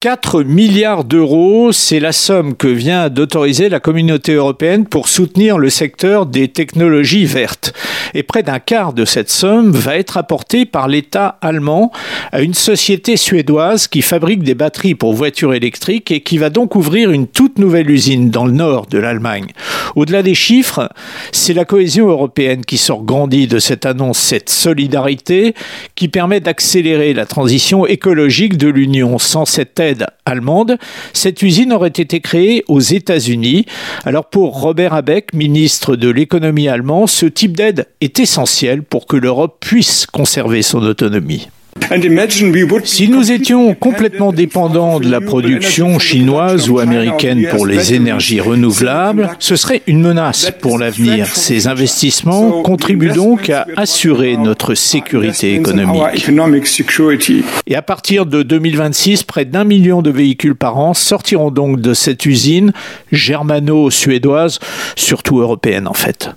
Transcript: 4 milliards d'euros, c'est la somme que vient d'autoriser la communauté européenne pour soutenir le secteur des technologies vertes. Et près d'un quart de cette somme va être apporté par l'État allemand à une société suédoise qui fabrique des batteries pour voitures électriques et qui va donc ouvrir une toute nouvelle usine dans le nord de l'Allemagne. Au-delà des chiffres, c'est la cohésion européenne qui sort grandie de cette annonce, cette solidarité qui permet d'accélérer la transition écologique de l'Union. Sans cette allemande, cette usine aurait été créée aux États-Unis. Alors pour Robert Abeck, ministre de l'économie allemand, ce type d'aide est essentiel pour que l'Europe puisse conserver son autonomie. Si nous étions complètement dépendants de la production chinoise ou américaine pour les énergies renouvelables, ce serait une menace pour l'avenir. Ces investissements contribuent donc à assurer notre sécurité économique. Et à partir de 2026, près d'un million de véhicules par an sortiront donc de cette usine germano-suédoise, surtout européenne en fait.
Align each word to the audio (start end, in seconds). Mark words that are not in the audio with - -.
4 0.00 0.44
milliards 0.44 1.02
d'euros, 1.02 1.72
c'est 1.72 1.98
la 1.98 2.12
somme 2.12 2.54
que 2.54 2.68
vient 2.68 3.08
d'autoriser 3.08 3.68
la 3.68 3.80
communauté 3.80 4.34
européenne 4.34 4.86
pour 4.86 5.08
soutenir 5.08 5.58
le 5.58 5.70
secteur 5.70 6.24
des 6.24 6.46
technologies 6.46 7.26
vertes. 7.26 7.72
Et 8.14 8.22
près 8.22 8.44
d'un 8.44 8.60
quart 8.60 8.92
de 8.92 9.04
cette 9.04 9.28
somme 9.28 9.72
va 9.72 9.96
être 9.96 10.16
apporté 10.16 10.66
par 10.66 10.86
l'État 10.86 11.36
allemand 11.40 11.90
à 12.30 12.42
une 12.42 12.54
société 12.54 13.16
suédoise 13.16 13.88
qui 13.88 14.02
fabrique 14.02 14.44
des 14.44 14.54
batteries 14.54 14.94
pour 14.94 15.14
voitures 15.14 15.52
électriques 15.52 16.12
et 16.12 16.20
qui 16.20 16.38
va 16.38 16.48
donc 16.48 16.76
ouvrir 16.76 17.10
une 17.10 17.26
toute 17.26 17.58
nouvelle 17.58 17.90
usine 17.90 18.30
dans 18.30 18.46
le 18.46 18.52
nord 18.52 18.86
de 18.86 18.98
l'Allemagne. 18.98 19.48
Au-delà 19.96 20.22
des 20.22 20.34
chiffres, 20.34 20.90
c'est 21.32 21.54
la 21.54 21.64
cohésion 21.64 22.08
européenne 22.08 22.64
qui 22.64 22.78
sort 22.78 23.02
grandie 23.02 23.46
de 23.46 23.58
cette 23.58 23.86
annonce, 23.86 24.18
cette 24.18 24.50
solidarité 24.50 25.54
qui 25.94 26.08
permet 26.08 26.40
d'accélérer 26.40 27.14
la 27.14 27.26
transition 27.26 27.86
écologique 27.86 28.56
de 28.56 28.68
l'Union. 28.68 29.18
Sans 29.18 29.44
cette 29.44 29.82
allemande, 30.24 30.78
cette 31.12 31.42
usine 31.42 31.72
aurait 31.72 31.88
été 31.88 32.20
créée 32.20 32.64
aux 32.68 32.80
États-Unis. 32.80 33.66
Alors 34.04 34.26
pour 34.26 34.60
Robert 34.60 34.94
Abeck, 34.94 35.32
ministre 35.32 35.96
de 35.96 36.08
l'économie 36.08 36.68
allemand, 36.68 37.06
ce 37.06 37.26
type 37.26 37.56
d'aide 37.56 37.86
est 38.00 38.18
essentiel 38.20 38.82
pour 38.82 39.06
que 39.06 39.16
l'Europe 39.16 39.56
puisse 39.60 40.06
conserver 40.06 40.62
son 40.62 40.82
autonomie. 40.82 41.48
Si 42.84 43.08
nous 43.08 43.32
étions 43.32 43.74
complètement 43.74 44.32
dépendants 44.32 45.00
de 45.00 45.10
la 45.10 45.20
production 45.20 45.98
chinoise 45.98 46.68
ou 46.68 46.78
américaine 46.78 47.46
pour 47.50 47.66
les 47.66 47.94
énergies 47.94 48.40
renouvelables, 48.40 49.30
ce 49.38 49.56
serait 49.56 49.82
une 49.86 50.00
menace 50.00 50.50
pour 50.60 50.78
l'avenir. 50.78 51.26
Ces 51.26 51.66
investissements 51.66 52.62
contribuent 52.62 53.12
donc 53.12 53.50
à 53.50 53.66
assurer 53.76 54.36
notre 54.36 54.74
sécurité 54.74 55.54
économique. 55.54 56.02
Et 57.66 57.74
à 57.74 57.82
partir 57.82 58.26
de 58.26 58.42
2026, 58.42 59.22
près 59.22 59.44
d'un 59.44 59.64
million 59.64 60.02
de 60.02 60.10
véhicules 60.10 60.56
par 60.56 60.78
an 60.78 60.94
sortiront 60.94 61.50
donc 61.50 61.80
de 61.80 61.94
cette 61.94 62.26
usine 62.26 62.72
germano-suédoise, 63.12 64.58
surtout 64.96 65.40
européenne 65.40 65.88
en 65.88 65.94
fait. 65.94 66.30